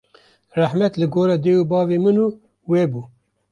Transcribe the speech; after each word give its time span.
rehmet 0.59 0.93
li 0.97 1.07
gora 1.13 1.35
dê 1.43 1.53
û 1.61 1.63
bavên 1.71 2.01
min 2.05 2.17
û 2.25 2.27
we 2.69 2.83
bû 2.91 3.01